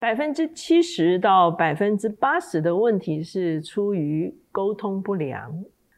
[0.00, 5.52] 百分之七十到百分之八十的问题是出于沟通不良，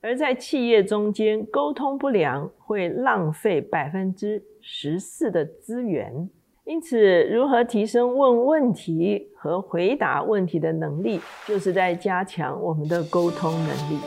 [0.00, 6.30] 而在企业中间，沟通不良会浪费百分之十四的资源。
[6.64, 13.98] 因此，如何提升问问题和回答问题的能力，就是在加强我们的沟通能力。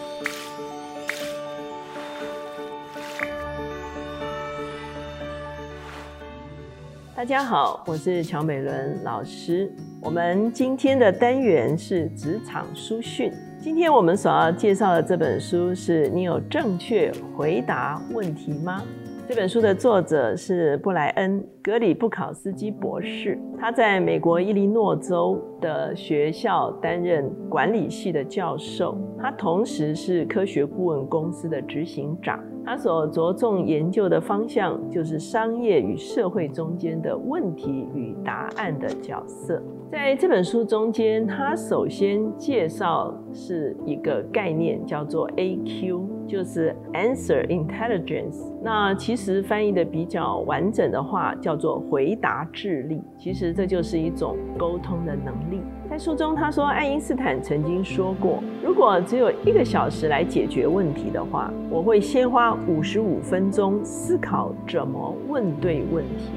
[7.22, 9.72] 大家好，我是乔美伦老师。
[10.02, 13.32] 我们今天的单元是职场书讯。
[13.60, 18.82] 今天我们所要介绍的这本书是你有正确回答问题吗？
[19.30, 32.44] 这本书的作者是布莱恩·格里布考斯基博士，他在美国伊利诺州的学校担任管理系的教授，他同时是科学顾问公司的执行长。
[32.66, 39.62] 他所着重研究的方向就是商业与社会中间的问题与答案的角色。
[39.92, 48.38] 在这本书中间，他首先介绍是一个概念，叫做 AQ，就是 Answer Intelligence。
[48.64, 53.04] 那其实翻译的比较完整的话，叫做回答智力。
[53.18, 55.62] 其实这就是一种沟通的能力。
[55.90, 66.32] 在书中，他说，爱因斯坦曾经说过，如果只有一个小时来解决问题的话，我会先花五十五分钟思考怎么问对问题。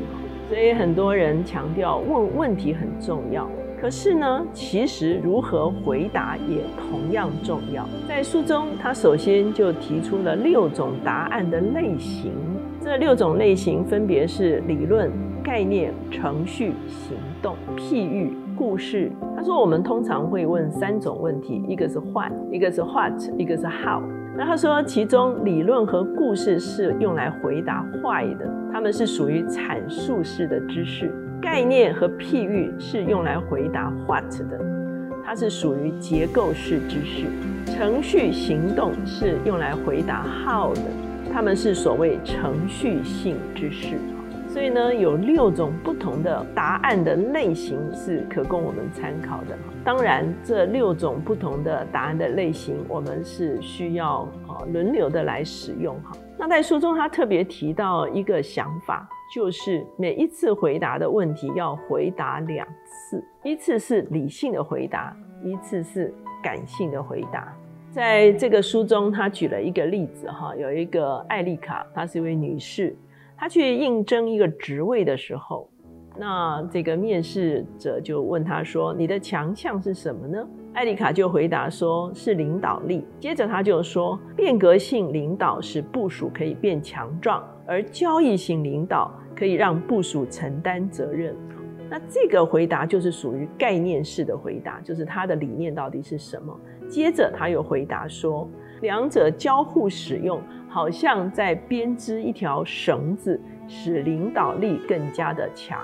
[0.49, 3.49] 所以很多人强调问问题很重要，
[3.85, 7.87] 可是呢，其实如何回答也同样重要。
[8.09, 12.33] 在书中，他首先就提出了六种答案的类型，
[12.81, 18.35] 这六种类型分别是理论、概念、程序、行动、譬喻。
[18.57, 24.03] 故事，他说我们通常会问三种问题，一个是 why，一个是 what，一个是 how。
[24.37, 31.07] 那他说其中理论和故事是用来回答坏的，他们是属于阐述式的知识；
[31.41, 34.59] 概念和譬喻是用来回答 what 的，
[35.25, 37.27] 它是属于结构式知识；
[37.77, 40.83] 程序行动是用来回答 how 的，
[41.33, 43.95] 他们是所谓程序性知识。
[44.55, 49.59] 所以呢，有六种不同的答案的类型是可供我们参考的。
[49.85, 56.13] 当然，这六种不同的答案的类型，我们是需要啊轮流的来使用哈。
[56.39, 67.53] 那在书中，他特别提到一个想法，就是每一次回答的问题要回答两次，一次是理性的回答，一次是感性的回答。
[67.91, 72.97] 在这个书中，他举了一个例子哈，有一个艾丽卡，她是一位女士。
[73.37, 75.69] 他去应征一个职位的时候，
[76.17, 91.35] 那这个面试者就问他说：“你的强项是什么呢？”艾丽卡就回答说：“是领导力。”接着他就说：“变革性领导使部署可以变强壮，而交易型领导可以让部署承担责任。”
[91.91, 96.59] 那这个回答就是属于概念式的回答，就是他的理念到底是什么。
[96.89, 98.49] 接着他又回答说
[98.81, 100.41] ：“两者交互使用。”
[100.75, 105.79] 好像在编织一条绳子，使领导力更加的强。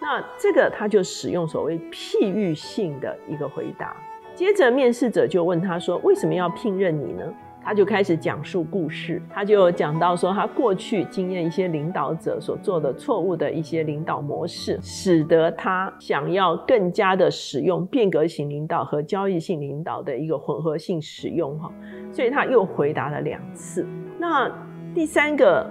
[0.00, 3.96] 那这个他就使用所谓譬喻性的一个回答。
[4.36, 7.24] 接着面试者就问他说：“为什么要聘任你呢？”
[7.60, 21.70] 他就开始讲述故事，他就讲到说他过去经验一些领导者所做的错误的一些领导模式，使得他想要更加的使用变革型领导和交易性领导的一个混合性使用哈，
[22.12, 23.84] 所以他又回答了两次。
[24.18, 24.50] 那
[24.94, 25.66] 第三个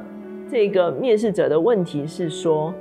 [0.50, 2.74] 这个面试者的问题是说，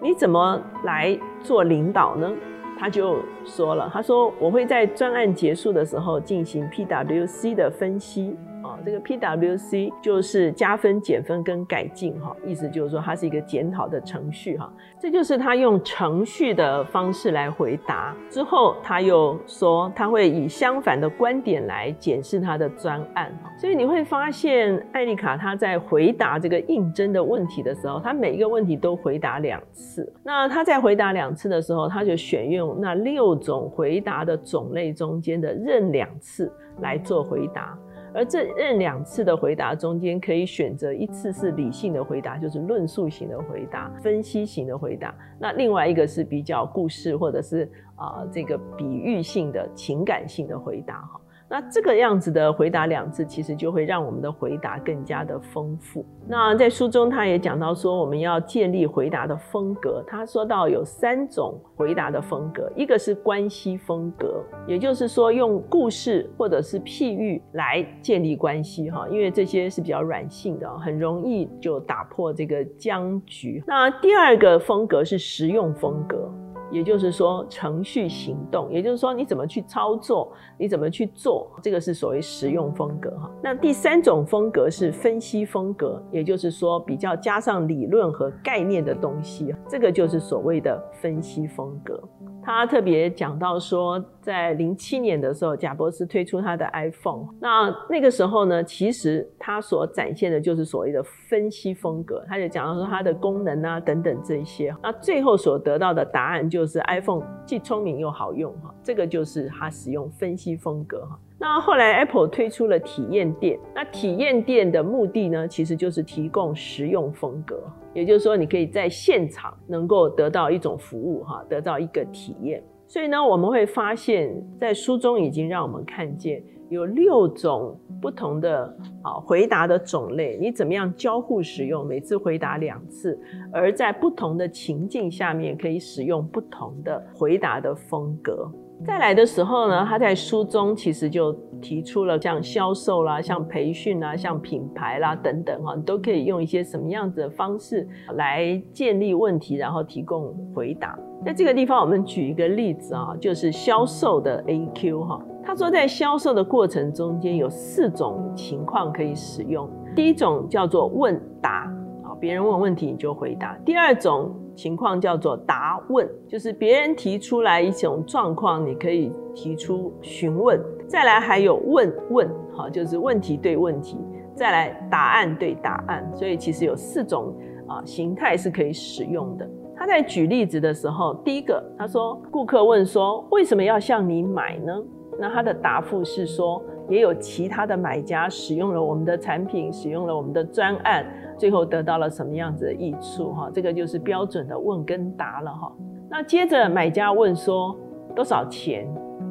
[0.00, 2.30] 你怎么来做领导呢？
[2.78, 8.36] 他就说了，他说我会在专案结束的时候进行 PWC 的分析。
[8.84, 18.14] 这个 PWC 就是加分、减分跟改进，哈，意思就是说它是一个检讨的程序，哈，这就是他用程序的方式来回答。
[18.30, 30.12] 之后他又说他会以相反的观点来检视他的专案，所以你会发现艾丽卡她在回答这个应征的问题的时候，她每一个问题都回答两次。
[30.22, 36.50] 那她在回答两次的时候，她就选用那六种回答的种类中间的任两次
[36.80, 37.76] 来做回答。
[38.14, 51.20] 而这任两次的回答中间，可以选择一次是理性的回答，就是论述型的回答、分析型的回答；那另外一个是比较故事或者是啊这个比喻性的情感性的回答哈。
[51.48, 56.04] 那这个样子的回答两次，其实就会让我们的回答更加的丰富。
[56.26, 60.02] 那在书中他也讲到说，我们要建立回答的风格。
[60.06, 73.62] 他说到有三种回答的风格，一个是关系风格，也就是说用故事或者是譬喻来建立关系哈，因为这些是比较软性的，很容易就打破这个僵局。
[73.66, 76.32] 那第二个风格是实用风格。
[76.74, 83.30] 也就是说程序行动，也就是说你怎么去操作，你怎么去做，这个是所谓实用风格哈。
[83.40, 92.02] 那第三种风格是分析风格，也就是说比较加上理论和概念的东西，这个就是所谓的分析风格。
[92.44, 97.26] 他特别讲到说，在零七年的时候，贾博士推出他的 iPhone。
[97.40, 102.24] 那那个时候呢，其实他所展现的就是所谓的分析风格。
[102.28, 104.74] 他就讲到说它的功能啊等等这些。
[104.82, 108.74] 那最后所得到的答案就是 iPhone 既聪明又好用哈。
[108.82, 111.18] 这个就是他使用分析风格哈。
[111.44, 113.60] 那后来 Apple 推出了体验店。
[113.74, 117.62] 那体验店的目的呢，其实就是提供实用风格。
[117.92, 122.64] 也就是说，你可以在现场能够得到一种服务，哈，得到一个体验。
[122.86, 128.64] 所以呢，我们会发现，在书中已经让我们看见有六种不同的
[129.02, 133.20] 啊回答的种类，你怎么样交互使用，每次回答两次，
[133.52, 138.50] 而在不同的情境下面可以使用不同的回答的风格。
[138.86, 141.32] 再来的时候呢，他在书中其实就
[141.62, 150.98] 提出了像销售啦、像培训啦、像品牌啦等等哈，都可以用一些什么样子的方式来建立问题，然后提供回答。
[151.24, 155.22] 在这个地方，我们举一个例子啊，就是销售的 A Q 哈。
[155.42, 159.70] 他说，在销售的过程中间有四种情况可以使用。
[159.96, 161.72] 第一种叫做问答
[162.02, 163.56] 啊，别人问问题你就回答。
[163.64, 164.34] 第二种。
[164.54, 170.60] 情况叫做答问，就是别人提出来一种状况，你可以提出询问。
[170.86, 173.98] 再来还有问问，好，就是问题对问题。
[174.36, 177.32] 再来答案对答案，所以其实有四种
[177.68, 179.48] 啊形态是可以使用的。
[179.76, 184.72] 他在举例子的时候，第一个他说，顾客问说为什么要向你买呢？
[185.20, 191.04] 那他的答复是说，也有其他的买家使用了我们的产品，使用了我们的专案。
[191.36, 193.32] 最后得到了什么样子的益处？
[193.32, 195.72] 哈，这个就是标准的问跟答了哈。
[196.08, 197.76] 那接着买家问说
[198.14, 198.86] 多少钱？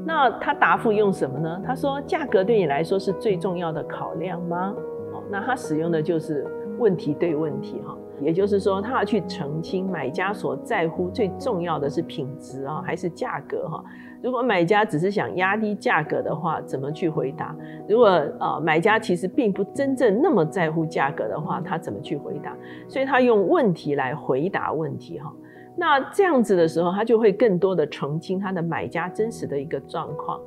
[0.05, 1.61] 那他答复用什么呢？
[1.65, 4.75] 他说价格对你来说是最重要的考量吗？
[5.13, 6.45] 哦，那他使用的就是
[6.77, 7.95] 问题对问题哈。
[8.21, 13.83] 也就是说，他要去澄清买家所在乎最重要的是品质啊，还是价格哈？
[14.21, 17.53] 如果买家只是想压低价格的话，怎么去回答？
[17.89, 18.07] 如果
[18.39, 22.55] 呃买家其实并不真正那么在乎价格的话，他怎么去回答？
[22.87, 25.33] 所以他用问题来回答问题哈。
[25.75, 30.39] 那这样子的时候，他就会更多的澄清他的买家真实的一个状况。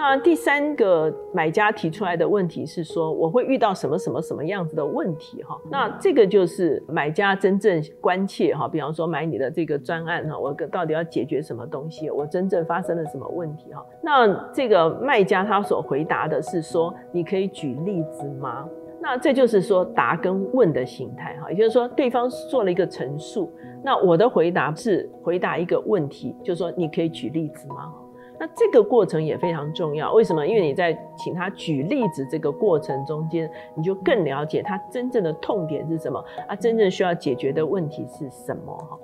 [0.00, 5.60] 那第三个买家提出来的问题是说，我会遇到什么什么什么样子的问题哈？
[5.68, 8.68] 那这个就是买家真正关切哈。
[8.68, 12.08] 比方说买你的这个专案哈，我到底要解决什么东西？
[12.10, 13.84] 我真正发生了什么问题哈？
[14.00, 18.68] 那这个卖家他所回答的是说，你可以举例子吗？
[19.02, 23.52] 那这就是说答跟问的形态哈，也就是说对方做了一个陈述，
[23.82, 27.92] 那我的回答是回答一个问题，就是说你可以举例子吗？
[28.40, 30.46] 那这个过程也非常重要，为什么？
[30.46, 38.98] 因为你在请他举例子这个过程中间，你就更了解他真正的痛点是什么，啊，真正需要解决的问题是什么哈。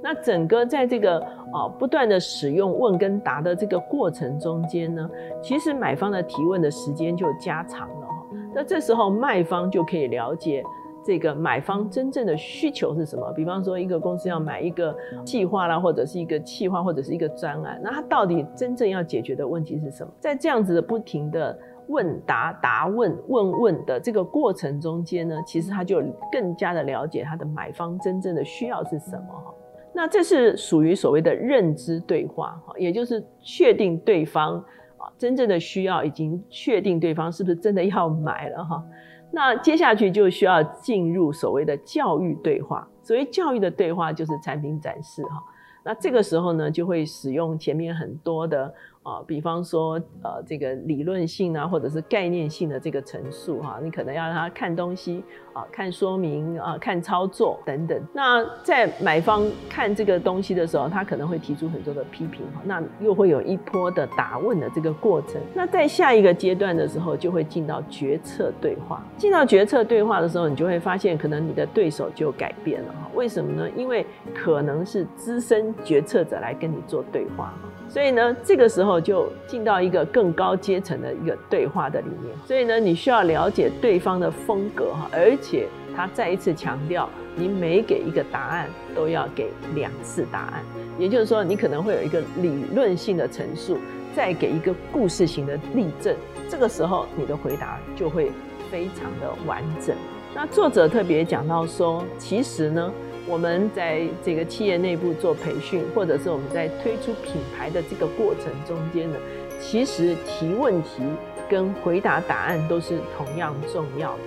[0.00, 1.18] 那整个在这个
[1.52, 5.10] 啊不断的使用问跟答的这个过程中间呢，
[5.42, 8.26] 其实买方的提问的时间就加长了哈。
[8.54, 10.64] 那这时候卖方就可以了解。
[11.08, 13.32] 这个买方真正的需求是什么？
[13.32, 14.94] 比方说，一个公司要买一个
[15.24, 20.12] 计划啦，或者是一个企划，或者是一个专案，那它到底真正要解决的问题是什么？
[20.20, 29.54] 在这样子的不停的问答、答问、问问的这个过程中间呢，其实他就更加的了解他的买方真正的需要是什么哈。
[29.94, 34.58] 那这是属于所谓的认知对话哈，也就是确定对方
[34.98, 38.84] 啊真正的需要，已经确定对方是不是真的要买了哈。
[39.30, 42.88] 那接下去就需要进入所谓的教育对话。
[43.02, 45.42] 所谓教育的对话，就是产品展示哈。
[45.84, 48.74] 那这个时候呢，就会使用前面很多的。
[49.02, 55.24] 啊，比方说，呃，这个理论性啊，或者是概念性的这个陈述哈，你可能要让他看东西
[55.54, 57.98] 啊，看说明啊，看操作等等。
[58.12, 65.40] 那在买方看这个东西的时候，他可能会提出很多的批评哈，那又会有一波的答问的这个过程。
[65.54, 69.02] 那在下一个阶段的时候，就会进到决策对话。
[69.16, 73.10] 进到决策对话的时候，你就会发现，可能你的对手就改变了哈。
[73.14, 73.70] 为什么呢？
[73.74, 77.54] 因为可能是资深决策者来跟你做对话
[77.88, 82.36] 所以呢，这个时候就进到一个更高阶层的一个对话的里面。
[82.46, 85.66] 所以呢，你需要了解对方的风格哈，而且
[85.96, 90.62] 他再一次强调，你每给一个答案都要给两次答案。
[90.98, 93.78] 也就是说，你可能会有一个理论性的陈述，
[94.14, 96.14] 再给一个故事型的例证。
[96.48, 98.30] 这个时候，你的回答就会
[98.70, 99.96] 非常的完整。
[100.34, 102.92] 那作者特别讲到说，其实呢。
[103.28, 109.18] 我们在这个企业内部做培训，或者是我们在推出品牌的这个过程中间呢，
[109.60, 111.02] 其实提问题
[111.48, 114.22] 跟回答答案都是同样重要的。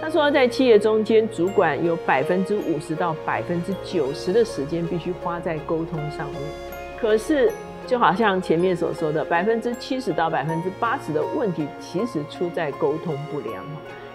[0.00, 6.40] 他说，在企业中间，主管有百分之五十到百分之九十的时间必须花在沟通上面。
[6.98, 7.52] 可是，
[7.86, 13.62] 就好像前面所说的，百分之七十到百分之八十的问题其实出在沟通不良。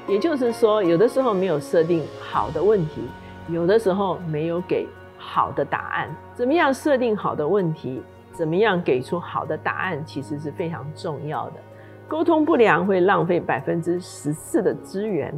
[0.08, 3.04] 也就是说，有的时候没有设定好的问题。
[3.48, 4.88] 有的时候没有给
[5.18, 11.54] 好的答案，怎么样设定好的问题，怎么样给出好的答案，其实是非常重要的。
[12.08, 15.34] 沟通不良会浪费百分之十四的资源，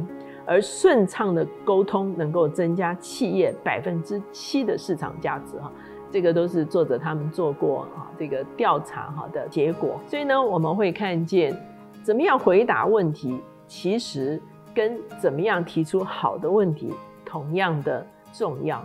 [0.46, 5.58] 而顺畅的沟通能够增加企业百分之七的市场价值。
[5.58, 5.70] 哈，
[6.10, 10.00] 这个都是作者他们做过啊这个调查哈的结果。
[10.06, 11.54] 所以呢，我们会看见
[12.02, 14.40] 怎么样回答问题，其实
[14.74, 16.92] 跟怎么样提出好的问题。
[17.28, 18.82] 同样的重要，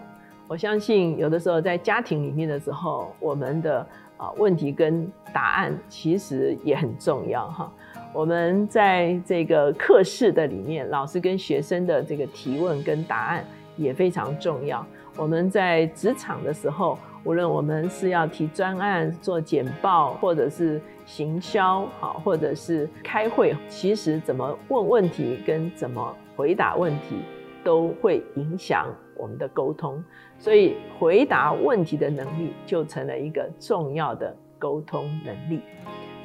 [0.49, 7.71] 我相信有的时候在家庭里面的时候，我们的啊问题跟答案其实也很重要哈。
[8.13, 13.45] 我们在这个课室的里面，老师跟学生的这个提问跟答案
[13.77, 14.85] 也非常重要。
[15.15, 27.17] 我们在职场的时候，无论我们是要提专案、做简报，或者是行销，好，或者是开会，其实怎么问问题跟怎么回答问题。
[27.63, 30.03] 都会影响我们的沟通，
[30.37, 35.61] 所以回答问题的能力就成了一个重要的沟通能力。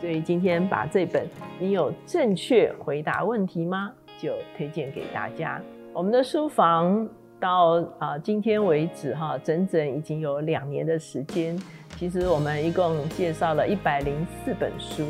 [0.01, 1.25] 所以今天把这本
[1.59, 3.93] 《你有正确回答问题吗》
[4.23, 5.61] 就推荐给大家。
[5.93, 7.09] 我们的书房
[7.41, 11.59] 到啊今天为止哈，整整已经有两年的时间。
[11.97, 15.05] 其实我们一共介绍了一百零四本书。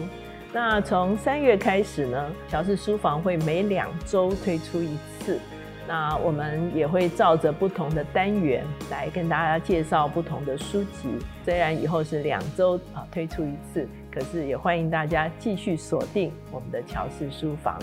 [0.54, 5.38] 那从三月开始呢，小市书房会每两周推出一次。
[5.88, 11.08] 那我们也会照着不同的单元来跟大家介绍不同的书籍。
[11.46, 17.78] 虽然以后是两周啊推出一次，可是也欢迎大家继续锁定我们的乔氏书房。